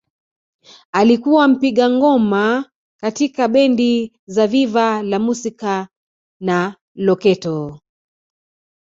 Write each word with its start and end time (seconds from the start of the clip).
Alikuwa 0.91 1.47
mpiga 1.47 1.89
ngoma 1.89 2.69
katika 2.97 3.47
bendi 3.47 4.13
za 4.25 4.47
Viva 4.47 5.03
la 5.03 5.19
Musica 5.19 5.87
na 6.39 6.75
Loketo 6.95 7.79